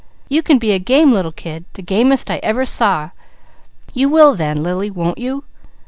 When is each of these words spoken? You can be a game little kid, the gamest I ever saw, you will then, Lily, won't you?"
You 0.29 0.41
can 0.41 0.57
be 0.57 0.71
a 0.71 0.79
game 0.79 1.11
little 1.11 1.31
kid, 1.31 1.63
the 1.73 1.83
gamest 1.83 2.31
I 2.31 2.37
ever 2.37 2.65
saw, 2.65 3.11
you 3.93 4.09
will 4.09 4.33
then, 4.33 4.63
Lily, 4.63 4.89
won't 4.89 5.19
you?" 5.19 5.43